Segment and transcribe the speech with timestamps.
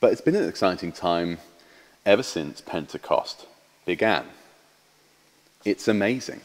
[0.00, 1.38] But it's been an exciting time
[2.06, 3.46] ever since Pentecost
[3.84, 4.24] began.
[5.64, 6.40] It's amazing.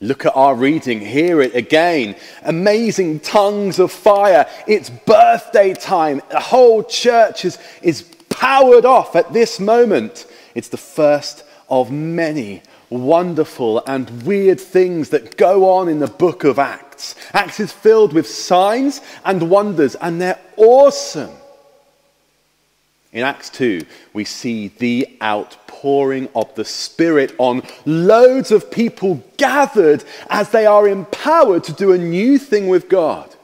[0.00, 2.14] Look at our reading, hear it again.
[2.44, 4.46] Amazing tongues of fire.
[4.66, 6.22] It's birthday time.
[6.30, 10.26] The whole church is, is powered off at this moment.
[10.54, 16.44] It's the first of many wonderful and weird things that go on in the book
[16.44, 17.14] of Acts.
[17.32, 21.34] Acts is filled with signs and wonders, and they're awesome.
[23.12, 30.04] In Acts 2, we see the outpouring of the Spirit on loads of people gathered
[30.28, 33.34] as they are empowered to do a new thing with God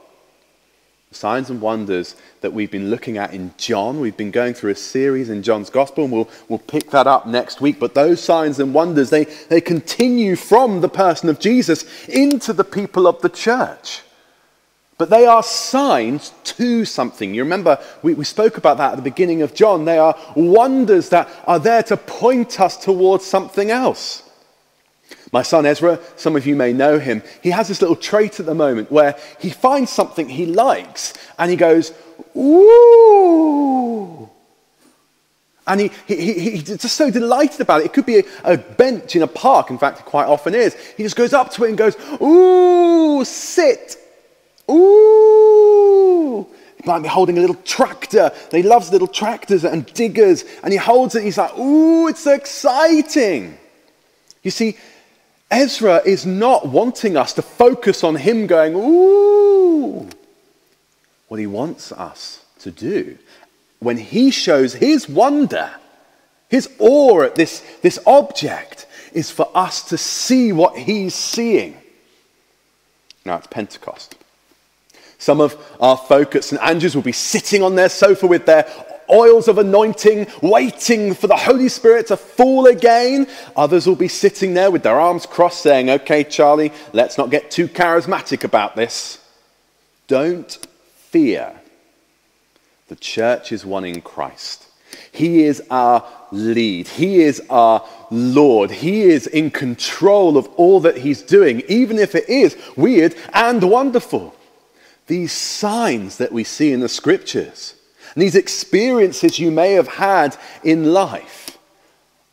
[1.09, 3.99] The signs and wonders that we've been looking at in John.
[3.99, 7.25] We've been going through a series in John's Gospel, and we'll, we'll pick that up
[7.25, 7.79] next week.
[7.79, 12.63] But those signs and wonders, they, they continue from the person of Jesus into the
[12.63, 14.03] people of the church.
[14.97, 17.33] But they are signs to something.
[17.33, 19.83] You remember, we, we spoke about that at the beginning of John.
[19.83, 24.23] They are wonders that are there to point us towards something else.
[25.33, 28.45] My son Ezra, some of you may know him, he has this little trait at
[28.45, 31.91] the moment where he finds something he likes and he goes,
[32.37, 34.29] Ooh.
[35.67, 37.87] And he, he, he, he's just so delighted about it.
[37.87, 40.75] It could be a, a, bench in a park, in fact, it quite often is.
[40.95, 43.97] He just goes up to it and goes, Ooh, sit.
[44.69, 46.47] Ooh.
[46.77, 48.31] He might be holding a little tractor.
[48.51, 50.43] He loves little tractors and diggers.
[50.63, 51.23] And he holds it.
[51.23, 53.57] He's like, Ooh, it's so exciting.
[54.43, 54.77] You see,
[55.49, 60.09] Ezra is not wanting us to focus on him going, ooh.
[61.27, 63.17] What he wants us to do
[63.79, 65.69] when he shows his wonder,
[66.49, 71.77] his awe at this, this object, is for us to see what he's seeing.
[73.25, 74.15] Now it's Pentecost.
[75.17, 78.67] Some of our focus and Andrews will be sitting on their sofa with their
[79.09, 83.27] oils of anointing, waiting for the Holy Spirit to fall again.
[83.55, 87.51] Others will be sitting there with their arms crossed, saying, Okay, Charlie, let's not get
[87.51, 89.19] too charismatic about this.
[90.07, 90.51] Don't
[90.95, 91.53] fear.
[92.87, 94.67] The church is one in Christ.
[95.11, 96.87] He is our lead.
[96.87, 98.69] He is our Lord.
[98.69, 103.63] He is in control of all that He's doing, even if it is weird and
[103.63, 104.35] wonderful.
[105.07, 107.75] These signs that we see in the scriptures
[108.13, 111.57] and these experiences you may have had in life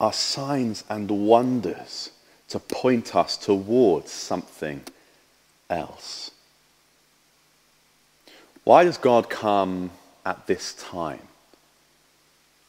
[0.01, 2.11] are signs and wonders
[2.49, 4.83] to point us towards something
[5.69, 6.31] else.
[8.65, 9.91] Why does God come
[10.25, 11.21] at this time?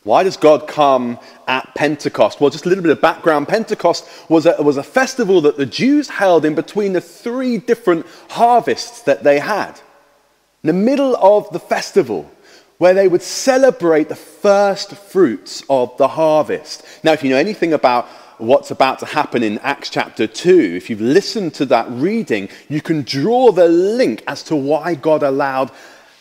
[0.03, 2.41] Why does God come at Pentecost?
[2.41, 3.47] Well, just a little bit of background.
[3.47, 8.05] Pentecost was a, was a festival that the Jews held in between the three different
[8.29, 9.79] harvests that they had.
[10.63, 12.31] In the middle of the festival,
[12.77, 16.85] where they would celebrate the first fruits of the harvest.
[17.03, 18.05] Now, if you know anything about
[18.37, 22.81] what's about to happen in Acts chapter 2, if you've listened to that reading, you
[22.81, 25.69] can draw the link as to why God allowed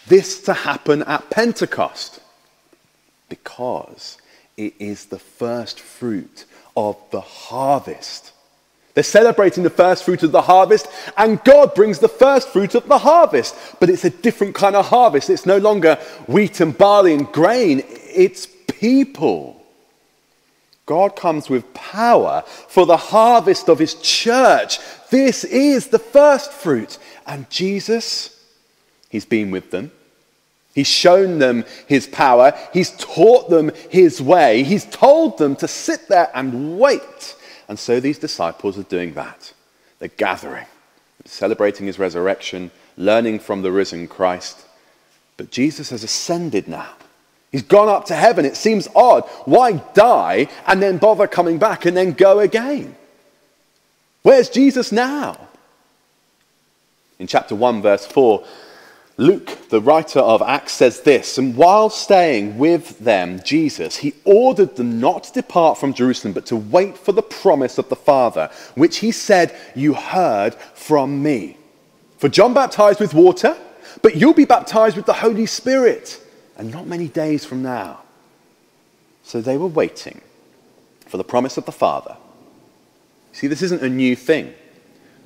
[0.09, 2.19] this to happen at Pentecost.
[3.29, 4.19] Because
[4.57, 8.33] it is the first fruit of the harvest.
[8.95, 10.87] They're celebrating the first fruit of the harvest,
[11.17, 13.55] and God brings the first fruit of the harvest.
[13.81, 15.31] But it's a different kind of harvest.
[15.31, 19.63] It's no longer wheat and barley and grain, it's people.
[20.85, 24.79] God comes with power for the harvest of his church.
[25.11, 26.99] This is the first fruit.
[27.27, 28.39] And Jesus,
[29.09, 29.93] he's been with them.
[30.75, 32.53] He's shown them his power.
[32.73, 34.65] He's taught them his way.
[34.65, 37.37] He's told them to sit there and wait
[37.69, 39.53] and so these disciples are doing that.
[39.99, 40.67] They're gathering,
[41.25, 44.67] celebrating his resurrection, learning from the risen Christ.
[45.37, 46.93] But Jesus has ascended now.
[47.51, 48.45] He's gone up to heaven.
[48.45, 49.25] It seems odd.
[49.45, 52.97] Why die and then bother coming back and then go again?
[54.23, 55.49] Where's Jesus now?
[57.19, 58.45] In chapter 1, verse 4,
[59.19, 64.77] Luke, the writer of Acts, says this And while staying with them, Jesus, he ordered
[64.77, 68.51] them not to depart from Jerusalem, but to wait for the promise of the Father,
[68.75, 71.59] which he said, You heard from me.
[72.19, 73.57] For John baptized with water,
[74.01, 76.21] but you'll be baptized with the Holy Spirit,
[76.57, 78.01] and not many days from now.
[79.25, 80.21] So they were waiting
[81.07, 82.17] for the promise of the Father.
[83.33, 84.55] See, this isn't a new thing.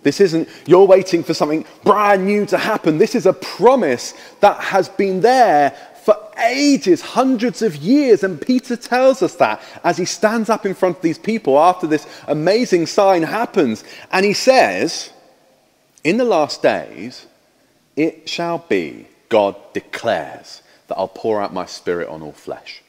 [0.06, 2.96] This isn't, you're waiting for something brand new to happen.
[2.96, 6.16] This is a promise that has been there for
[6.46, 8.22] ages, hundreds of years.
[8.22, 11.88] And Peter tells us that as he stands up in front of these people after
[11.88, 13.82] this amazing sign happens.
[14.12, 15.10] And he says,
[16.04, 17.26] In the last days,
[17.96, 22.80] it shall be, God declares, that I'll pour out my spirit on all flesh.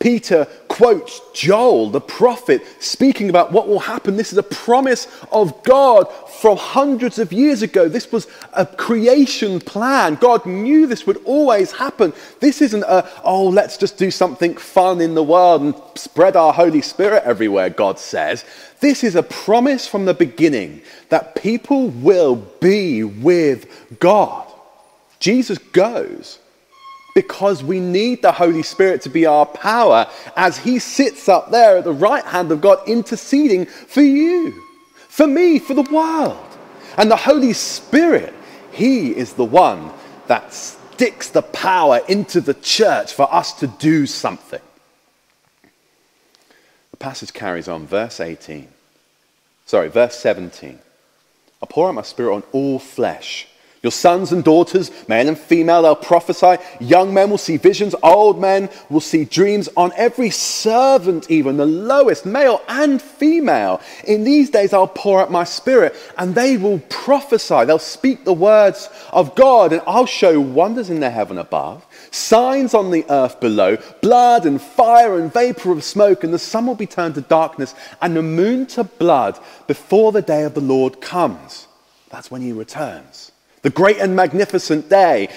[0.00, 4.16] Peter quotes Joel, the prophet, speaking about what will happen.
[4.16, 6.10] This is a promise of God
[6.40, 7.90] from hundreds of years ago.
[7.90, 10.14] This was a creation plan.
[10.14, 12.14] God knew this would always happen.
[12.40, 16.54] This isn't a, oh, let's just do something fun in the world and spread our
[16.54, 18.42] Holy Spirit everywhere, God says.
[18.80, 20.80] This is a promise from the beginning
[21.10, 24.50] that people will be with God.
[25.20, 26.38] Jesus goes
[27.14, 30.06] because we need the Holy Spirit to be our power
[30.36, 34.62] as He sits up there at the right hand of God interceding for you,
[35.08, 36.46] for me, for the world.
[36.96, 38.34] And the Holy Spirit,
[38.72, 39.90] He is the one
[40.26, 44.60] that sticks the power into the church for us to do something.
[46.92, 48.68] The passage carries on, verse 18.
[49.66, 50.78] Sorry, verse 17.
[51.62, 53.46] I pour out my spirit on all flesh.
[53.82, 56.62] Your sons and daughters, male and female, they'll prophesy.
[56.78, 57.96] Young men will see visions.
[58.00, 59.68] Old men will see dreams.
[59.76, 63.80] On every servant, even the lowest, male and female.
[64.06, 67.64] In these days, I'll pour out my spirit, and they will prophesy.
[67.64, 72.74] They'll speak the words of God, and I'll show wonders in the heaven above, signs
[72.74, 76.76] on the earth below, blood and fire and vapor of smoke, and the sun will
[76.76, 81.00] be turned to darkness, and the moon to blood before the day of the Lord
[81.00, 81.66] comes.
[82.10, 83.31] That's when he returns
[83.62, 85.28] the great and magnificent day.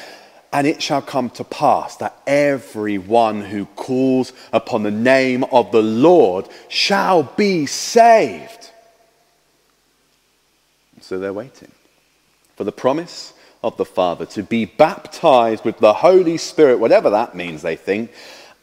[0.53, 5.81] And it shall come to pass that everyone who calls upon the name of the
[5.81, 8.71] Lord shall be saved.
[11.01, 11.71] So they're waiting
[12.55, 13.33] for the promise
[13.63, 18.11] of the Father to be baptized with the Holy Spirit, whatever that means, they think.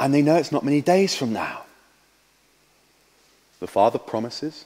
[0.00, 1.64] And they know it's not many days from now.
[3.60, 4.64] The Father promises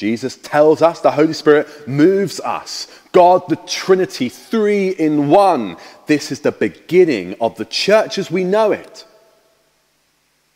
[0.00, 2.86] Jesus tells us, the Holy Spirit moves us.
[3.12, 5.76] God, the Trinity, three in one.
[6.06, 9.04] This is the beginning of the church as we know it.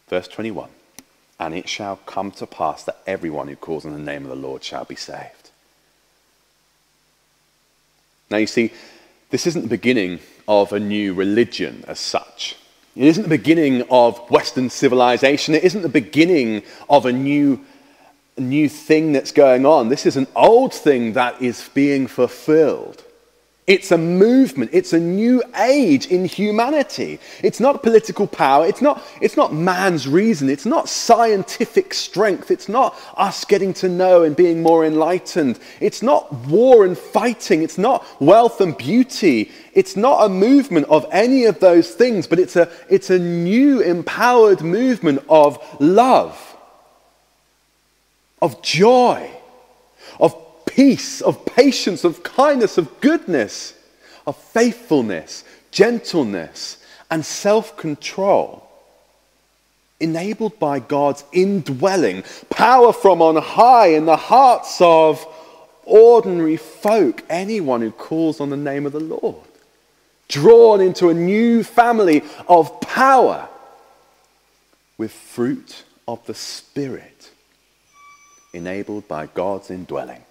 [0.08, 0.70] Verse 21
[1.38, 4.34] And it shall come to pass that everyone who calls on the name of the
[4.34, 5.50] Lord shall be saved.
[8.30, 8.72] Now, you see,
[9.28, 12.56] this isn't the beginning of a new religion as such.
[12.96, 15.54] It isn't the beginning of Western civilization.
[15.54, 17.62] It isn't the beginning of a new
[18.40, 19.88] new thing that's going on.
[19.88, 23.04] This is an old thing that is being fulfilled.
[23.66, 24.72] It's a movement.
[24.74, 27.18] It's a new age in humanity.
[27.42, 28.66] It's not political power.
[28.66, 30.50] It's not, it's not man's reason.
[30.50, 32.50] It's not scientific strength.
[32.50, 35.58] It's not us getting to know and being more enlightened.
[35.80, 37.62] It's not war and fighting.
[37.62, 39.50] It's not wealth and beauty.
[39.72, 43.80] It's not a movement of any of those things, but it's a, it's a new
[43.80, 46.53] empowered movement of love
[48.44, 49.30] of joy,
[50.20, 50.36] of
[50.66, 53.72] peace, of patience, of kindness, of goodness,
[54.26, 56.76] of faithfulness, gentleness,
[57.10, 58.68] and self control,
[59.98, 65.26] enabled by God's indwelling power from on high in the hearts of
[65.84, 69.48] ordinary folk, anyone who calls on the name of the Lord.
[70.28, 73.48] Drawn into a new family of power
[74.98, 77.13] with fruit of the Spirit
[78.54, 80.22] enabled by God's indwelling.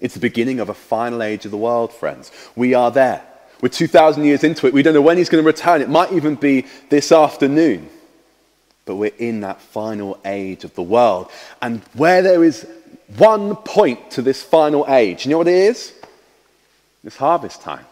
[0.00, 2.30] It's the beginning of a final age of the world, friends.
[2.54, 3.22] We are there.
[3.60, 4.72] We're 2,000 years into it.
[4.72, 5.82] We don't know when he's going to return.
[5.82, 7.88] It might even be this afternoon.
[8.84, 11.30] But we're in that final age of the world.
[11.60, 12.66] And where there is
[13.16, 15.92] one point to this final age, you know what it is?
[17.02, 17.84] It's harvest time.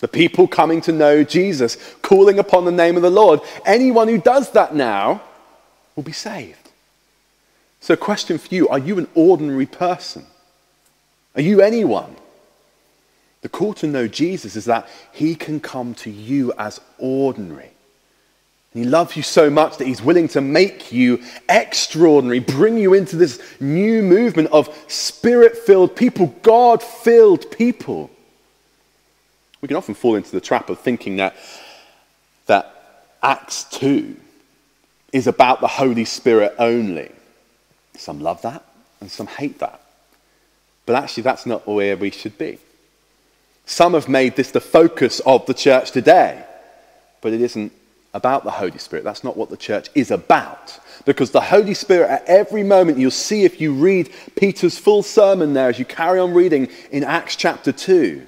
[0.00, 3.40] The people coming to know Jesus, calling upon the name of the Lord.
[3.64, 5.22] Anyone who does that now
[5.96, 6.63] will be saved.
[7.84, 10.24] So, a question for you are you an ordinary person?
[11.34, 12.16] Are you anyone?
[13.42, 17.72] The call to know Jesus is that he can come to you as ordinary.
[18.72, 22.94] And he loves you so much that he's willing to make you extraordinary, bring you
[22.94, 28.08] into this new movement of spirit filled people, God filled people.
[29.60, 31.36] We can often fall into the trap of thinking that,
[32.46, 34.16] that Acts 2
[35.12, 37.10] is about the Holy Spirit only.
[37.96, 38.64] Some love that
[39.00, 39.80] and some hate that.
[40.86, 42.58] But actually, that's not where we should be.
[43.66, 46.44] Some have made this the focus of the church today,
[47.22, 47.72] but it isn't
[48.12, 49.04] about the Holy Spirit.
[49.04, 50.78] That's not what the church is about.
[51.04, 55.54] Because the Holy Spirit, at every moment, you'll see if you read Peter's full sermon
[55.54, 58.26] there as you carry on reading in Acts chapter 2,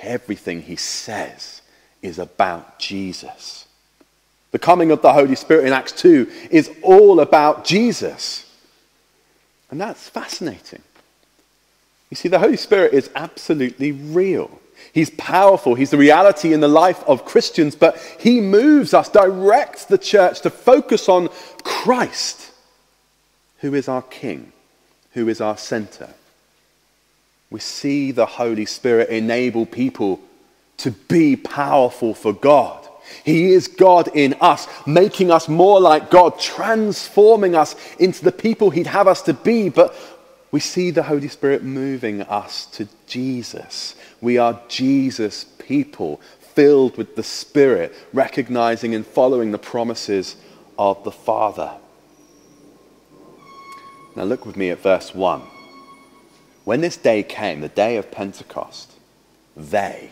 [0.00, 1.60] everything he says
[2.00, 3.66] is about Jesus.
[4.52, 8.45] The coming of the Holy Spirit in Acts 2 is all about Jesus.
[9.70, 10.82] And that's fascinating.
[12.10, 14.60] You see, the Holy Spirit is absolutely real.
[14.92, 15.74] He's powerful.
[15.74, 20.40] He's the reality in the life of Christians, but he moves us, directs the church
[20.42, 21.28] to focus on
[21.64, 22.52] Christ,
[23.58, 24.52] who is our King,
[25.12, 26.10] who is our center.
[27.50, 30.20] We see the Holy Spirit enable people
[30.78, 32.85] to be powerful for God.
[33.24, 38.70] He is God in us, making us more like God, transforming us into the people
[38.70, 39.68] He'd have us to be.
[39.68, 39.94] But
[40.50, 43.94] we see the Holy Spirit moving us to Jesus.
[44.20, 50.36] We are Jesus people, filled with the Spirit, recognizing and following the promises
[50.78, 51.72] of the Father.
[54.14, 55.42] Now, look with me at verse 1.
[56.64, 58.92] When this day came, the day of Pentecost,
[59.56, 60.10] they,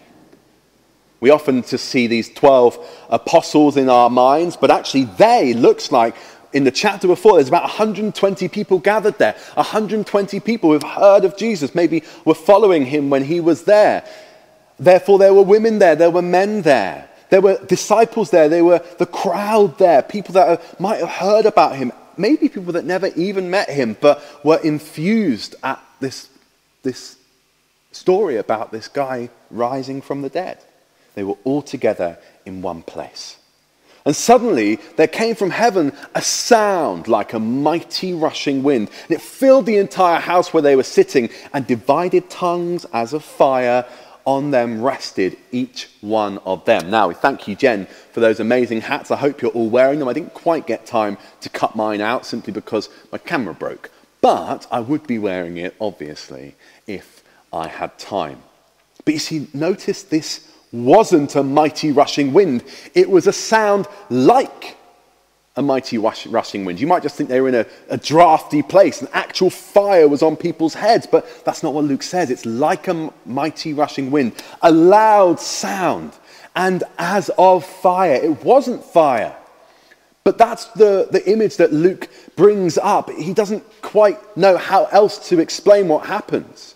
[1.24, 6.14] we often just see these 12 apostles in our minds, but actually, they looks like
[6.52, 9.34] in the chapter before, there's about 120 people gathered there.
[9.54, 14.06] 120 people who've heard of Jesus, maybe were following him when he was there.
[14.78, 18.84] Therefore, there were women there, there were men there, there were disciples there, there were
[18.98, 23.48] the crowd there, people that might have heard about him, maybe people that never even
[23.48, 26.28] met him, but were infused at this,
[26.82, 27.16] this
[27.92, 30.58] story about this guy rising from the dead.
[31.14, 33.36] They were all together in one place.
[34.06, 39.22] And suddenly there came from heaven a sound like a mighty rushing wind, and it
[39.22, 43.86] filled the entire house where they were sitting, and divided tongues as of fire
[44.26, 46.90] on them rested each one of them.
[46.90, 49.10] Now, we thank you, Jen, for those amazing hats.
[49.10, 50.08] I hope you're all wearing them.
[50.08, 53.90] I didn't quite get time to cut mine out simply because my camera broke.
[54.20, 56.56] But I would be wearing it, obviously,
[56.86, 58.42] if I had time.
[59.04, 62.64] But you see, notice this wasn't a mighty rushing wind,
[62.94, 64.76] it was a sound like
[65.56, 66.80] a mighty rushing wind.
[66.80, 70.22] You might just think they were in a, a, drafty place, an actual fire was
[70.22, 72.30] on people's heads, but that's not what Luke says.
[72.30, 76.12] It's like a mighty rushing wind, a loud sound,
[76.56, 78.14] and as of fire.
[78.14, 79.36] It wasn't fire.
[80.24, 83.10] But that's the, the image that Luke brings up.
[83.10, 86.74] He doesn't quite know how else to explain what happens.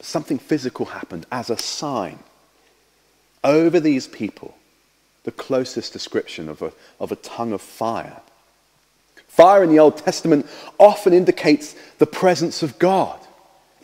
[0.00, 2.20] Something physical happened as a sign
[3.44, 4.54] over these people
[5.28, 8.20] the closest description of a, of a tongue of fire.
[9.26, 10.46] Fire in the Old Testament
[10.78, 13.20] often indicates the presence of God,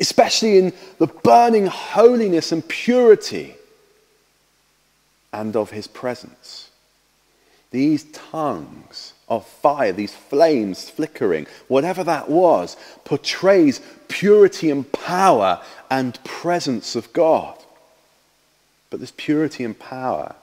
[0.01, 3.57] especially in the burning holiness and purity
[5.35, 6.71] and of his presence.
[7.71, 16.19] These tongues of fire, these flames flickering, whatever that was, portrays purity and power and
[16.25, 17.64] presence of God.
[18.95, 20.37] But this purity and power,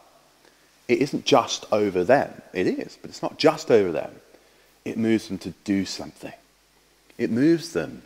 [0.90, 2.42] it isn't just over them.
[2.52, 4.12] It is, but it's not just over them.
[4.84, 6.34] It moves them to do something.
[7.18, 8.02] It moves them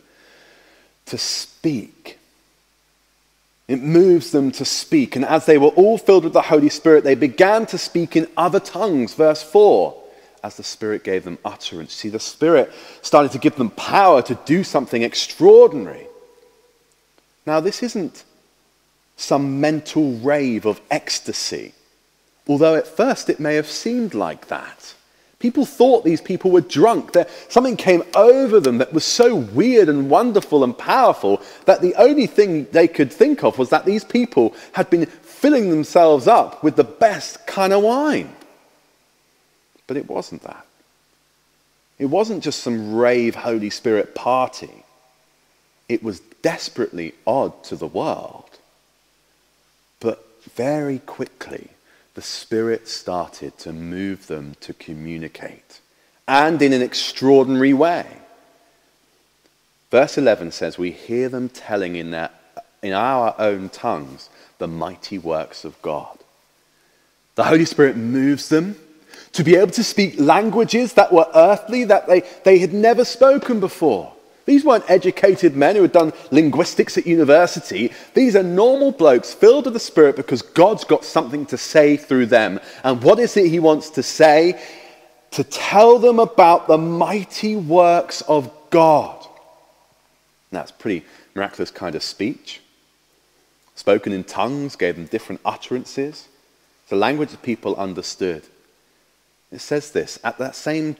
[1.06, 2.20] to speak.
[3.66, 5.16] It moves them to speak.
[5.16, 8.28] And as they were all filled with the Holy Spirit, they began to speak in
[8.36, 9.14] other tongues.
[9.14, 10.00] Verse 4
[10.44, 11.92] as the Spirit gave them utterance.
[11.92, 12.72] See, the Spirit
[13.02, 16.06] started to give them power to do something extraordinary.
[17.46, 18.22] Now, this isn't
[19.16, 21.72] some mental rave of ecstasy,
[22.46, 24.94] although at first it may have seemed like that.
[25.38, 27.12] People thought these people were drunk.
[27.12, 31.94] That something came over them that was so weird and wonderful and powerful that the
[31.96, 36.64] only thing they could think of was that these people had been filling themselves up
[36.64, 38.34] with the best kind of wine.
[39.86, 40.66] But it wasn't that.
[41.98, 44.84] It wasn't just some rave Holy Spirit party.
[45.88, 48.45] It was desperately odd to the world
[50.56, 51.68] very quickly,
[52.14, 55.80] the Spirit started to move them to communicate,
[56.26, 58.06] and in an extraordinary way.
[59.90, 62.30] Verse 11 says, We hear them telling in, their,
[62.82, 66.18] in our own tongues the mighty works of God.
[67.34, 68.76] The Holy Spirit moves them
[69.32, 73.60] to be able to speak languages that were earthly, that they, they had never spoken
[73.60, 74.15] before.
[74.46, 77.92] These weren't educated men who had done linguistics at university.
[78.14, 82.26] These are normal blokes filled with the Spirit because God's got something to say through
[82.26, 82.60] them.
[82.84, 84.60] And what is it He wants to say?
[85.32, 89.26] To tell them about the mighty works of God.
[90.52, 92.60] That's pretty miraculous kind of speech.
[93.74, 96.28] Spoken in tongues, gave them different utterances.
[96.88, 98.44] The language that people understood.
[99.50, 100.96] It says this at that same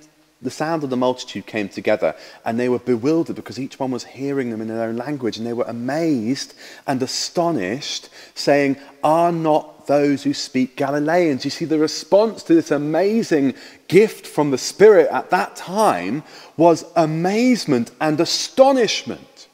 [0.47, 4.05] the sound of the multitude came together, and they were bewildered because each one was
[4.05, 6.55] hearing them in their own language, and they were amazed
[6.87, 11.45] and astonished, saying, Are not those who speak Galileans?
[11.45, 13.55] You see, the response to this amazing
[13.89, 16.23] gift from the Spirit at that time
[16.57, 19.49] was amazement and astonishment.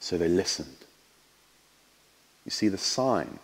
[0.00, 0.76] So they listened.
[2.44, 3.38] You see the sign,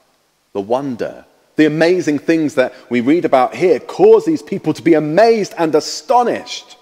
[0.52, 1.26] the wonder,
[1.60, 5.74] the amazing things that we read about here cause these people to be amazed and
[5.74, 6.78] astonished.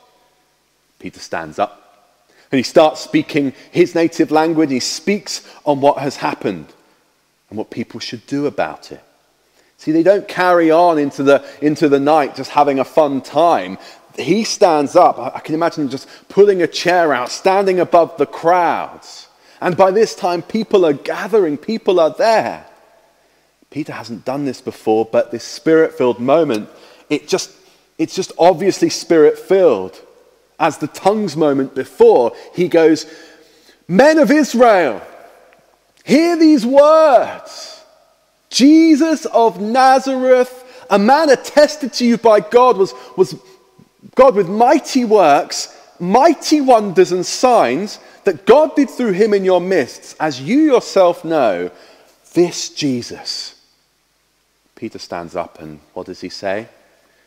[1.01, 2.15] Peter stands up
[2.53, 4.71] and he starts speaking his native language.
[4.71, 6.67] He speaks on what has happened
[7.51, 9.03] and what people should do about it.
[9.79, 13.79] See, they don't carry on into the, into the night just having a fun time.
[14.17, 15.19] He stands up.
[15.19, 19.27] I can imagine just pulling a chair out, standing above the crowds.
[19.61, 22.68] And by this time, people are gathering, people are there.
[23.71, 26.69] Peter hasn't done this before, but this spirit filled moment,
[27.11, 27.51] it just,
[27.99, 30.01] it's just obviously spirit filled.
[30.59, 33.07] As the tongues moment before, he goes,
[33.87, 35.01] Men of Israel,
[36.05, 37.85] hear these words.
[38.51, 43.37] Jesus of Nazareth, a man attested to you by God, was, was
[44.15, 49.61] God with mighty works, mighty wonders and signs that God did through him in your
[49.61, 51.71] midst, as you yourself know,
[52.33, 53.58] this Jesus.
[54.79, 56.69] Peter stands up and what does he say?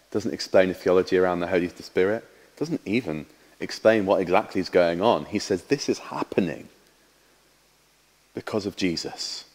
[0.10, 2.24] Doesn't explain the theology around the Holy Spirit,
[2.58, 3.26] doesn't even
[3.60, 5.26] explain what exactly is going on.
[5.26, 6.70] He says this is happening
[8.34, 9.46] because of Jesus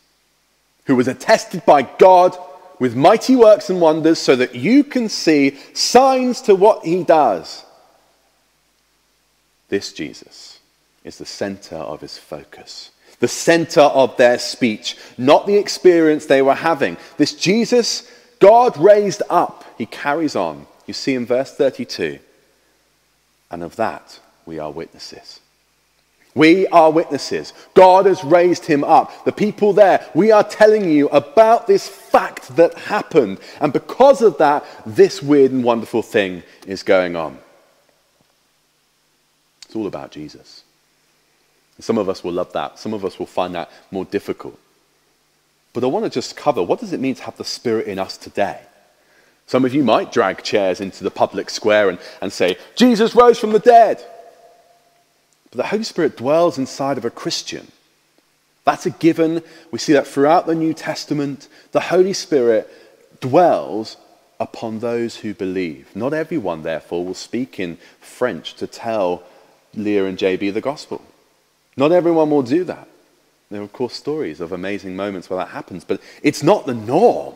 [0.87, 2.37] who was attested by God
[2.79, 7.65] with mighty works and wonders, so that you can see signs to what he does.
[9.69, 10.61] This Jesus
[11.03, 16.43] is the center of his focus, the center of their speech, not the experience they
[16.43, 16.97] were having.
[17.17, 20.67] This Jesus, God raised up, he carries on.
[20.87, 22.19] You see in verse 32.
[23.51, 25.41] And of that we are witnesses.
[26.35, 27.55] We are witnesses.
[27.73, 29.25] God has raised him up.
[29.25, 33.39] The people there, we are telling you about this fact that happened.
[33.59, 37.39] And because of that, this weird and wonderful thing is going on.
[39.65, 40.63] It's all about Jesus.
[41.81, 42.79] Some of us will love that.
[42.79, 44.59] Some of us will find that more difficult.
[45.73, 47.99] But I want to just cover what does it mean to have the Spirit in
[47.99, 48.61] us today?
[49.47, 53.39] Some of you might drag chairs into the public square and, and say, Jesus rose
[53.39, 54.03] from the dead.
[55.51, 57.69] But the Holy Spirit dwells inside of a Christian.
[58.65, 59.43] That's a given.
[59.71, 61.47] We see that throughout the New Testament.
[61.71, 62.69] The Holy Spirit
[63.21, 63.97] dwells
[64.41, 65.95] upon those who believe.
[65.95, 69.23] Not everyone, therefore, will speak in French to tell
[69.75, 71.03] Leah and JB the gospel.
[71.77, 72.89] Not everyone will do that.
[73.51, 76.75] There are, of course, stories of amazing moments where that happens, but it's not the
[76.75, 77.35] norm.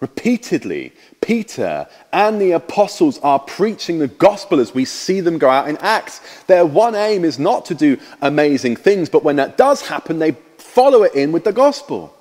[0.00, 5.68] Repeatedly, Peter and the apostles are preaching the gospel as we see them go out
[5.68, 6.20] in Acts.
[6.46, 10.32] Their one aim is not to do amazing things, but when that does happen, they
[10.58, 12.14] follow it in with the gospel.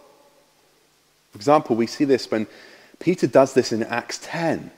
[1.31, 2.47] For example, we see this when
[2.99, 4.71] Peter does this in Acts 10,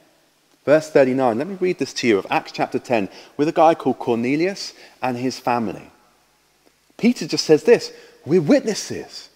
[0.66, 1.38] verse 39.
[1.38, 4.74] Let me read this to you of Acts chapter 10 with a guy called Cornelius
[5.02, 5.90] and his family.
[6.98, 7.94] Peter just says this
[8.26, 9.30] We're witnesses.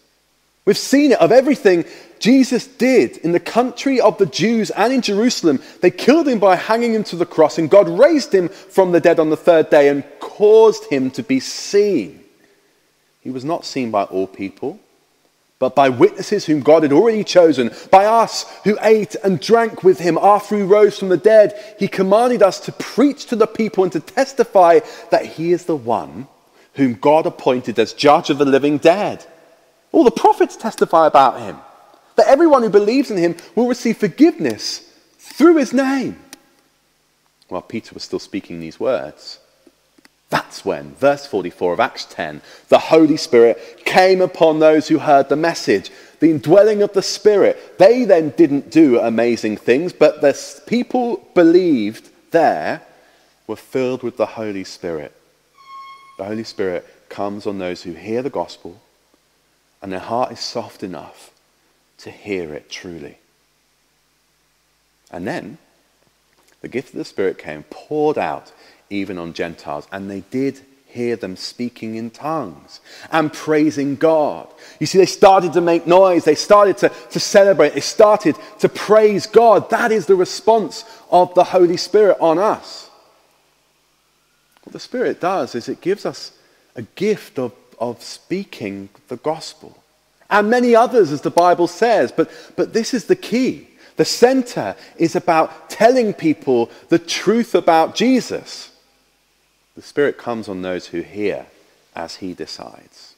[0.66, 1.86] We've seen it of everything
[2.20, 5.62] Jesus did in the country of the Jews and in Jerusalem.
[5.82, 9.00] They killed him by hanging him to the cross, and God raised him from the
[9.00, 12.24] dead on the third day and caused him to be seen.
[13.22, 14.80] He was not seen by all people,
[15.60, 20.00] but by witnesses whom God had already chosen, by us who ate and drank with
[20.00, 21.54] him after he rose from the dead.
[21.78, 24.80] He commanded us to preach to the people and to testify
[25.12, 26.28] that he is the one
[26.76, 29.26] whom God appointed as judge of the living dead.
[29.92, 31.58] All the prophets testify about him
[32.16, 36.20] that everyone who believes in him will receive forgiveness through his name.
[37.50, 39.40] While Peter was still speaking these words,
[40.30, 45.28] that's when, verse 44 of Acts 10, the Holy Spirit came upon those who heard
[45.28, 47.78] the message, the indwelling of the Spirit.
[47.80, 52.82] They then didn't do amazing things, but the people believed there
[53.48, 55.16] were filled with the Holy Spirit.
[56.20, 58.80] The Holy Spirit comes on those who hear the gospel
[59.82, 61.32] and their heart is soft enough
[62.00, 63.18] to hear it truly.
[65.12, 65.58] And then
[66.62, 68.52] the gift of the Spirit came poured out
[68.90, 74.48] even on Gentiles, and they did hear them speaking in tongues and praising God.
[74.80, 78.70] You see, they started to make noise, they started to, to celebrate, they started to
[78.70, 79.70] praise God.
[79.70, 82.90] That is the response of the Holy Spirit on us.
[84.64, 86.32] What the Spirit does is it gives us
[86.76, 89.78] a gift of, of speaking the gospel
[90.30, 92.12] and many others, as the Bible says.
[92.12, 93.68] But, but this is the key.
[93.96, 98.72] The center is about telling people the truth about Jesus.
[99.80, 101.46] The Spirit comes on those who hear
[101.96, 103.16] as He decides.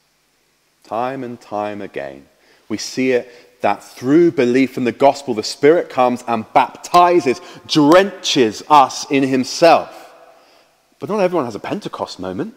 [0.84, 2.28] Time and time again,
[2.69, 8.62] we see it that through belief in the gospel, the Spirit comes and baptizes, drenches
[8.69, 10.13] us in Himself.
[11.00, 12.54] But not everyone has a Pentecost moment.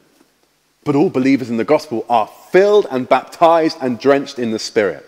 [0.84, 5.06] But all believers in the gospel are filled and baptized and drenched in the Spirit.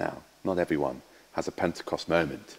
[0.00, 1.00] Now, not everyone
[1.34, 2.56] has a Pentecost moment,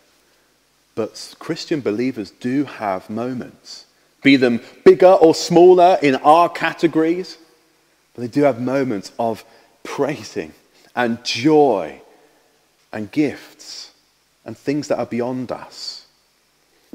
[0.95, 3.85] but Christian believers do have moments,
[4.25, 7.37] be them bigger or smaller in our categories,
[8.13, 9.45] but they do have moments of
[9.83, 10.51] praising
[10.95, 12.01] and joy
[12.91, 13.91] and gifts
[14.43, 16.07] and things that are beyond us.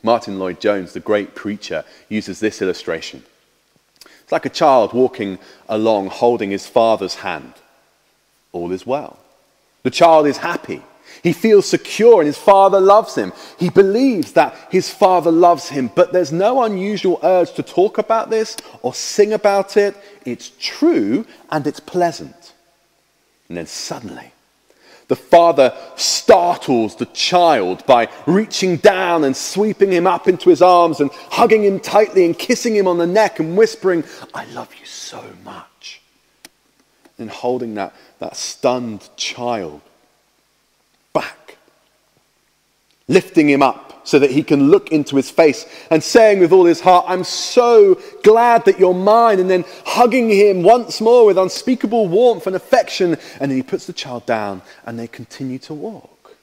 [0.03, 3.23] Martyn Lloyd-Jones, the great preacher, uses this illustration.
[4.23, 5.39] It's like a child walking
[5.69, 7.55] along holding his father's hand.
[8.53, 9.19] All is well.
[9.83, 10.83] The child is happy.
[11.23, 13.33] He feels secure and his father loves him.
[13.59, 18.31] He believes that his father loves him, but there's no unusual urge to talk about
[18.31, 19.97] this or sing about it.
[20.25, 22.55] It's true and it's pleasant.
[23.49, 24.33] And then suddenly,
[25.11, 31.01] the father startles the child by reaching down and sweeping him up into his arms
[31.01, 34.87] and hugging him tightly and kissing him on the neck and whispering, I love you
[34.87, 36.01] so much.
[37.19, 39.81] And holding that, that stunned child
[41.13, 41.57] back,
[43.11, 46.65] lifting him up so that he can look into his face and saying with all
[46.65, 51.37] his heart, I'm so glad that you're mine, and then hugging him once more with
[51.37, 53.19] unspeakable warmth and affection.
[53.39, 56.37] And then he puts the child down and they continue to walk.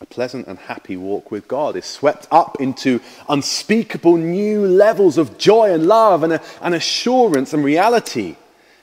[0.00, 5.38] A pleasant and happy walk with God is swept up into unspeakable new levels of
[5.38, 8.36] joy and love and, and assurance and reality.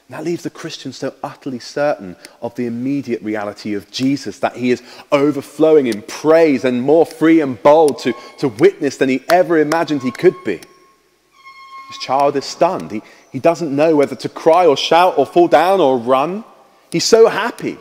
[0.07, 4.55] And that leaves the Christian so utterly certain of the immediate reality of Jesus, that
[4.55, 9.23] he is overflowing in praise and more free and bold to, to witness than he
[9.29, 10.57] ever imagined he could be.
[10.57, 12.91] His child is stunned.
[12.91, 16.43] He, he doesn't know whether to cry or shout or fall down or run.
[16.91, 17.77] He's so happy.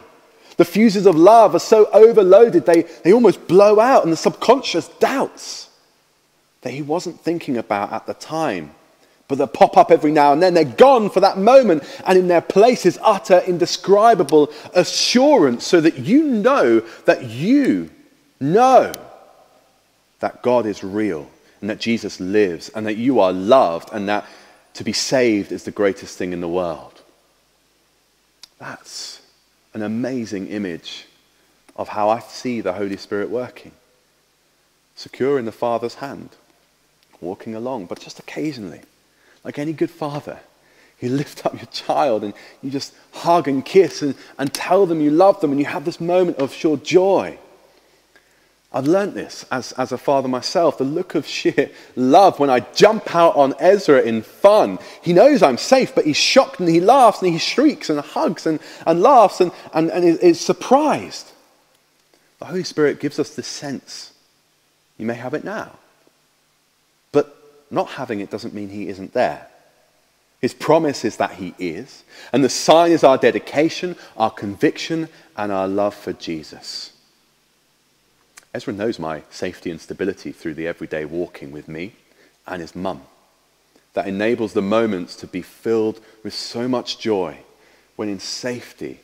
[0.56, 4.88] The fuses of love are so overloaded, they, they almost blow out, and the subconscious
[4.88, 5.68] doubts
[6.62, 8.74] that he wasn't thinking about at the time
[9.28, 10.54] but they pop up every now and then.
[10.54, 15.98] They're gone for that moment, and in their place is utter, indescribable assurance so that
[15.98, 17.90] you know that you
[18.40, 18.92] know
[20.20, 21.28] that God is real
[21.60, 24.26] and that Jesus lives and that you are loved and that
[24.74, 27.00] to be saved is the greatest thing in the world.
[28.58, 29.22] That's
[29.72, 31.06] an amazing image
[31.76, 33.72] of how I see the Holy Spirit working.
[34.96, 36.30] Secure in the Father's hand,
[37.20, 38.82] walking along, but just occasionally
[39.44, 40.40] like any good father,
[41.00, 45.00] you lift up your child and you just hug and kiss and, and tell them
[45.00, 47.38] you love them and you have this moment of sure joy.
[48.72, 52.60] I've learnt this as, as a father myself, the look of sheer love when I
[52.60, 54.80] jump out on Ezra in fun.
[55.00, 58.46] He knows I'm safe, but he's shocked and he laughs and he shrieks and hugs
[58.46, 61.30] and, and laughs and, and, and is surprised.
[62.40, 64.12] The Holy Spirit gives us this sense.
[64.98, 65.78] You may have it now.
[67.74, 69.48] Not having it doesn't mean he isn't there.
[70.40, 72.04] His promise is that he is.
[72.32, 76.92] And the sign is our dedication, our conviction, and our love for Jesus.
[78.54, 81.96] Ezra knows my safety and stability through the everyday walking with me
[82.46, 83.02] and his mum.
[83.94, 87.38] That enables the moments to be filled with so much joy
[87.96, 89.00] when in safety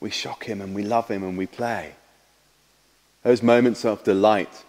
[0.00, 1.92] we shock him and we love him and we play.
[3.22, 4.64] Those moments of delight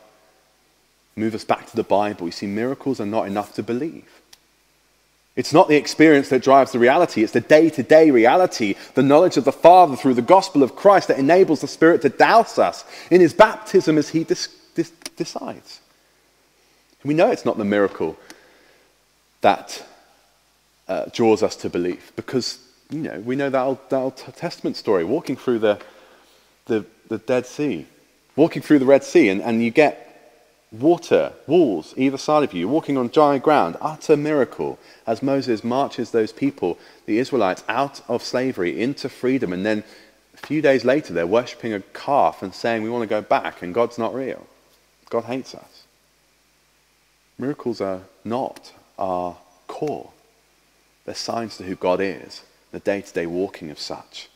[1.15, 4.19] move us back to the Bible, you see, miracles are not enough to believe.
[5.35, 9.03] It's not the experience that drives the reality, it's the day to day reality, the
[9.03, 12.57] knowledge of the Father through the gospel of Christ that enables the Spirit to douse
[12.59, 15.79] us in his baptism as he dis- dis- decides.
[17.05, 18.17] we know it's not the miracle
[19.39, 19.85] that
[20.89, 24.75] uh, draws us to believe because, you know, we know that Old, that Old Testament
[24.75, 25.79] story, walking through the,
[26.65, 27.85] the, the Dead Sea,
[28.35, 30.08] walking through the Red Sea, and, and you get
[30.71, 34.77] water, walls either side of you, walking on dry ground, utter miracle
[35.07, 39.51] as Moses marches those people, the Israelites, out of slavery into freedom.
[39.51, 39.83] And then
[40.33, 43.61] a few days later, they're worshipping a calf and saying, We want to go back,
[43.61, 44.45] and God's not real.
[45.09, 45.83] God hates us.
[47.37, 50.11] Miracles are not our core,
[51.05, 52.43] they're signs to who God is.
[52.71, 54.29] The day to day walking of such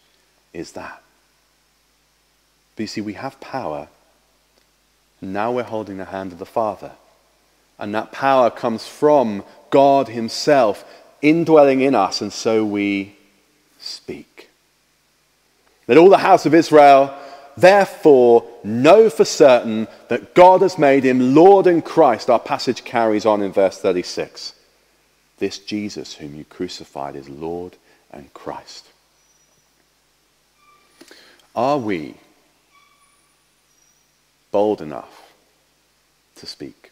[0.54, 1.04] is that.
[2.76, 3.89] But you see, we have power
[5.31, 6.91] now we're holding the hand of the Father.
[7.79, 10.83] And that power comes from God Himself
[11.21, 13.15] indwelling in us, and so we
[13.79, 14.49] speak.
[15.88, 17.17] Let all the house of Israel
[17.55, 22.29] therefore know for certain that God has made him Lord and Christ.
[22.29, 24.53] Our passage carries on in verse 36.
[25.39, 27.75] This Jesus, whom you crucified, is Lord
[28.12, 28.88] and Christ.
[31.55, 32.15] Are we
[34.54, 35.34] bold enough
[36.38, 36.92] to speak.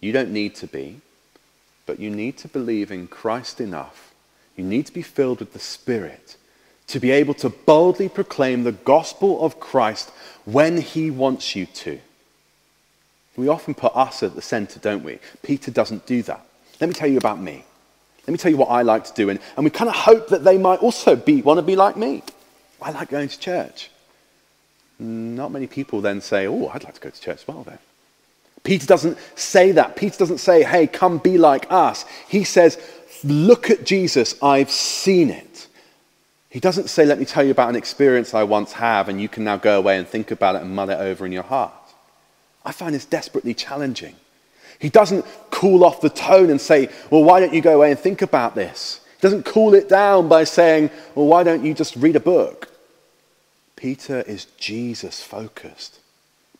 [0.00, 1.02] You don't need to be.
[1.86, 4.14] But you need to believe in Christ enough.
[4.56, 6.36] You need to be filled with the Spirit
[6.86, 10.10] to be able to boldly proclaim the gospel of Christ
[10.44, 11.98] when he wants you to.
[13.36, 15.18] We often put us at the center, don't we?
[15.42, 16.46] Peter doesn't do that.
[16.80, 17.64] Let me tell you about me.
[18.26, 19.28] Let me tell you what I like to do.
[19.28, 21.96] And, and we kind of hope that they might also be, want to be like
[21.96, 22.22] me.
[22.80, 23.90] I like going to church.
[25.04, 27.78] Not many people then say, Oh, I'd like to go to church as well then.
[28.62, 29.94] Peter doesn't say that.
[29.94, 32.04] Peter doesn't say, Hey, come be like us.
[32.28, 32.78] He says,
[33.22, 34.34] Look at Jesus.
[34.42, 35.68] I've seen it.
[36.48, 39.28] He doesn't say, Let me tell you about an experience I once have, and you
[39.28, 41.72] can now go away and think about it and mull it over in your heart.
[42.64, 44.16] I find this desperately challenging.
[44.78, 47.98] He doesn't cool off the tone and say, Well, why don't you go away and
[47.98, 49.00] think about this?
[49.16, 52.70] He doesn't cool it down by saying, Well, why don't you just read a book?
[53.84, 55.98] Peter is Jesus focused.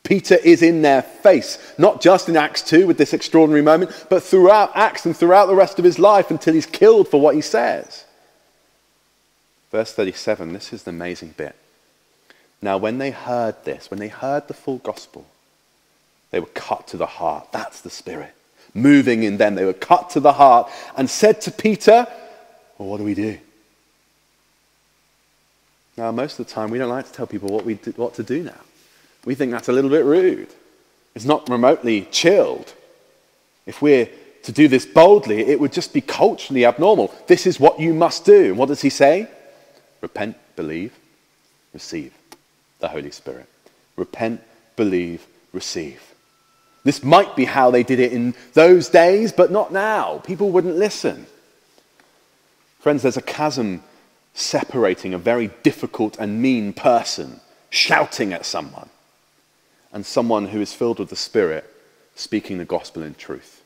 [0.02, 4.22] Peter is in their face, not just in Acts 2 with this extraordinary moment, but
[4.22, 7.40] throughout Acts and throughout the rest of his life until he's killed for what he
[7.40, 8.04] says.
[9.70, 11.56] Verse 37, this is the amazing bit.
[12.60, 15.24] Now, when they heard this, when they heard the full gospel,
[16.30, 17.52] they were cut to the heart.
[17.52, 18.34] That's the Spirit.
[18.74, 19.54] Moving in them.
[19.54, 22.06] They were cut to the heart and said to Peter,
[22.76, 23.38] Well, what do we do?
[25.96, 28.14] Now, most of the time, we don't like to tell people what, we do, what
[28.14, 28.60] to do now.
[29.24, 30.48] We think that's a little bit rude.
[31.14, 32.74] It's not remotely chilled.
[33.66, 34.08] If we're
[34.42, 37.14] to do this boldly, it would just be culturally abnormal.
[37.26, 38.46] This is what you must do.
[38.46, 39.28] And what does he say?
[40.00, 40.92] Repent, believe,
[41.72, 42.12] receive
[42.80, 43.46] the Holy Spirit.
[43.96, 44.42] Repent,
[44.76, 46.02] believe, receive.
[46.82, 50.18] This might be how they did it in those days, but not now.
[50.18, 51.26] People wouldn't listen.
[52.80, 53.82] Friends, there's a chasm
[54.34, 58.88] separating a very difficult and mean person shouting at someone
[59.92, 61.64] and someone who is filled with the Spirit
[62.14, 63.62] speaking the gospel in truth.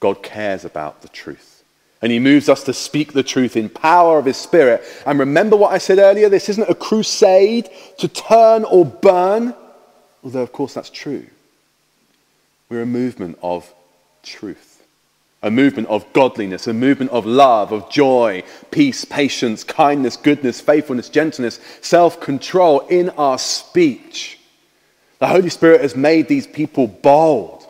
[0.00, 1.62] God cares about the truth.
[2.02, 4.82] And he moves us to speak the truth in power of his spirit.
[5.04, 9.54] And remember what I said earlier this isn't a crusade to turn or burn,
[10.24, 11.26] although, of course, that's true.
[12.70, 13.72] We're a movement of
[14.22, 14.69] truth,
[15.42, 21.08] a movement of godliness, a movement of love, of joy, peace, patience, kindness, goodness, faithfulness,
[21.08, 24.38] gentleness, self control in our speech.
[25.18, 27.66] The Holy Spirit has made these people bold.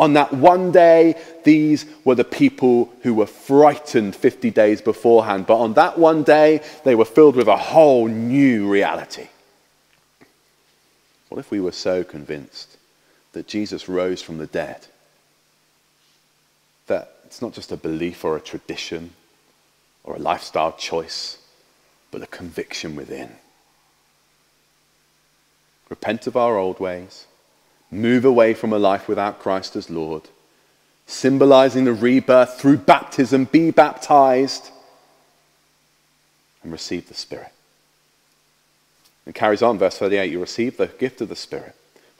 [0.00, 1.14] On that one day,
[1.44, 5.46] these were the people who were frightened 50 days beforehand.
[5.46, 9.28] But on that one day, they were filled with a whole new reality.
[11.28, 12.76] What if we were so convinced
[13.34, 14.86] that Jesus rose from the dead.
[16.86, 19.10] That it's not just a belief or a tradition
[20.04, 21.38] or a lifestyle choice,
[22.10, 23.30] but a conviction within.
[25.88, 27.26] Repent of our old ways,
[27.90, 30.22] move away from a life without Christ as Lord,
[31.06, 34.70] symbolizing the rebirth through baptism, be baptized,
[36.62, 37.52] and receive the Spirit.
[39.26, 41.74] It carries on, verse 38 you receive the gift of the Spirit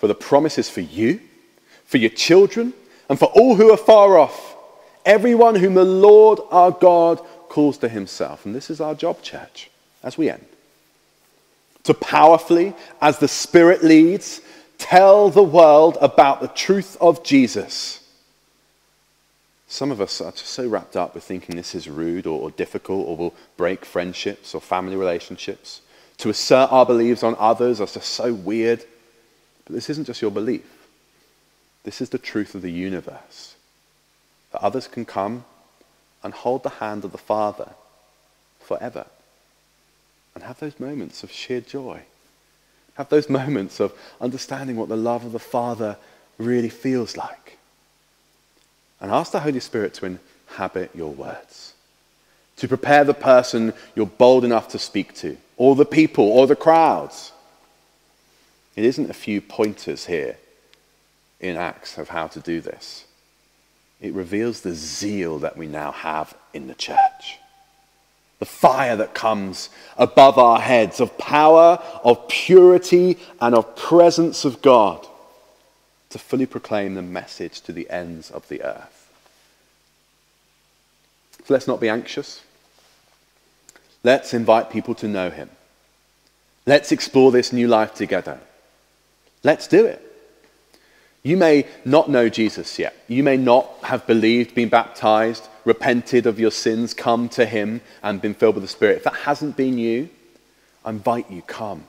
[0.04, 1.20] for the promises for you,
[1.86, 2.74] for your children,
[3.08, 4.53] and for all who are far off,
[5.04, 8.44] everyone whom the Lord our God calls to himself.
[8.46, 9.70] And this is our job, church,
[10.02, 10.44] as we end.
[11.84, 14.40] To powerfully, as the Spirit leads,
[14.78, 18.00] tell the world about the truth of Jesus.
[19.68, 22.50] Some of us are just so wrapped up with thinking this is rude or, or
[22.52, 25.80] difficult or will break friendships or family relationships.
[26.18, 28.84] To assert our beliefs on others is just so weird.
[29.64, 30.86] But this isn't just your belief.
[31.82, 33.56] This is the truth of the universe.
[34.54, 35.44] That others can come
[36.22, 37.70] and hold the hand of the Father
[38.60, 39.06] forever
[40.32, 42.02] and have those moments of sheer joy.
[42.94, 45.96] Have those moments of understanding what the love of the Father
[46.38, 47.58] really feels like.
[49.00, 51.74] And ask the Holy Spirit to inhabit your words,
[52.58, 56.54] to prepare the person you're bold enough to speak to, or the people, or the
[56.54, 57.32] crowds.
[58.76, 60.36] It isn't a few pointers here
[61.40, 63.04] in Acts of how to do this.
[64.04, 67.38] It reveals the zeal that we now have in the church.
[68.38, 74.60] The fire that comes above our heads of power, of purity, and of presence of
[74.60, 75.06] God
[76.10, 79.10] to fully proclaim the message to the ends of the earth.
[81.46, 82.42] So let's not be anxious.
[84.02, 85.48] Let's invite people to know Him.
[86.66, 88.38] Let's explore this new life together.
[89.42, 90.03] Let's do it.
[91.24, 92.94] You may not know Jesus yet.
[93.08, 98.20] You may not have believed, been baptized, repented of your sins, come to Him, and
[98.20, 98.98] been filled with the Spirit.
[98.98, 100.10] If that hasn't been you,
[100.84, 101.84] I invite you, come.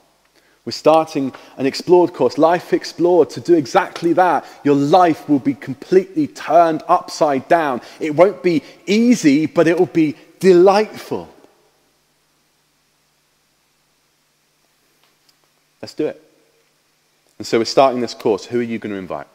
[0.64, 4.46] We're starting an explored course, Life Explored, to do exactly that.
[4.64, 7.82] Your life will be completely turned upside down.
[8.00, 11.28] It won't be easy, but it will be delightful.
[15.82, 16.25] Let's do it.
[17.38, 18.46] And so we're starting this course.
[18.46, 19.26] Who are you going to invite?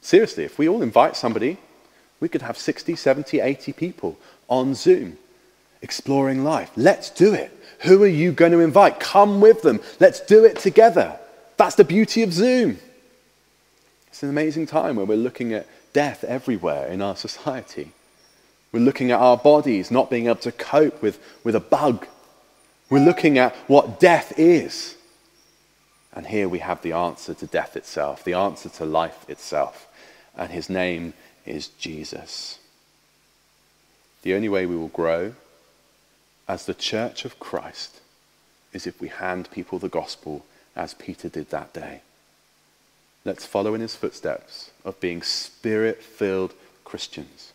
[0.00, 1.58] Seriously, if we all invite somebody,
[2.20, 5.18] we could have 60, 70, 80 people on Zoom
[5.82, 6.70] exploring life.
[6.76, 7.52] Let's do it.
[7.80, 8.98] Who are you going to invite?
[8.98, 9.80] Come with them.
[10.00, 11.18] Let's do it together.
[11.56, 12.78] That's the beauty of Zoom.
[14.08, 17.92] It's an amazing time where we're looking at death everywhere in our society.
[18.72, 22.06] We're looking at our bodies not being able to cope with, with a bug.
[22.90, 24.96] We're looking at what death is.
[26.18, 29.86] And here we have the answer to death itself, the answer to life itself.
[30.36, 31.14] And his name
[31.46, 32.58] is Jesus.
[34.22, 35.34] The only way we will grow
[36.48, 38.00] as the church of Christ
[38.72, 42.00] is if we hand people the gospel as Peter did that day.
[43.24, 46.52] Let's follow in his footsteps of being spirit filled
[46.84, 47.52] Christians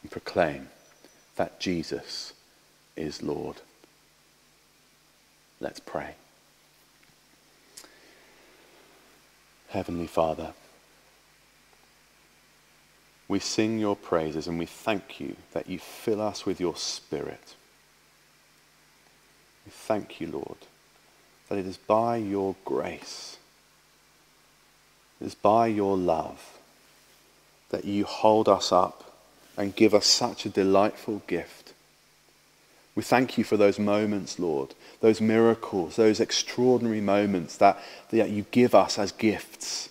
[0.00, 0.70] and proclaim
[1.36, 2.32] that Jesus
[2.96, 3.56] is Lord.
[5.60, 6.14] Let's pray.
[9.68, 10.52] Heavenly Father,
[13.28, 17.54] we sing your praises and we thank you that you fill us with your Spirit.
[19.66, 20.56] We thank you, Lord,
[21.48, 23.36] that it is by your grace,
[25.20, 26.58] it is by your love
[27.70, 29.14] that you hold us up
[29.56, 31.74] and give us such a delightful gift.
[32.94, 37.78] We thank you for those moments, Lord, those miracles, those extraordinary moments that,
[38.10, 39.88] that you give us as gifts.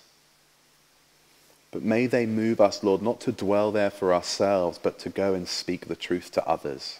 [1.72, 5.34] But may they move us, Lord, not to dwell there for ourselves, but to go
[5.34, 7.00] and speak the truth to others.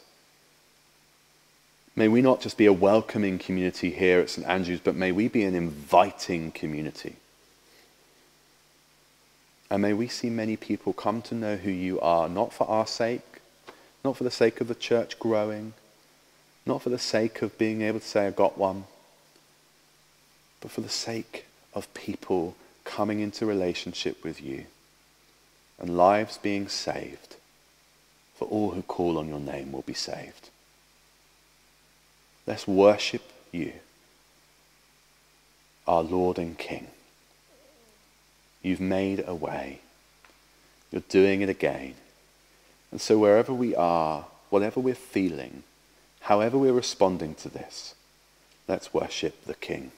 [1.96, 4.46] May we not just be a welcoming community here at St.
[4.48, 7.16] Andrews, but may we be an inviting community.
[9.70, 12.88] And may we see many people come to know who you are, not for our
[12.88, 13.42] sake,
[14.06, 15.74] not for the sake of the church growing,
[16.68, 18.86] not for the sake of being able to say, I got one,
[20.62, 24.66] but for the sake of people coming into relationship with you
[25.80, 27.36] and lives being saved.
[28.36, 30.50] For all who call on your name will be saved.
[32.46, 33.74] Let's worship you,
[35.88, 36.88] our Lord and King.
[38.62, 39.80] You've made a way.
[40.92, 41.96] You're doing it again.
[42.92, 45.64] And so, wherever we are, whatever we're feeling,
[46.28, 47.96] however we're responding to this,
[48.68, 49.92] let's worship the King.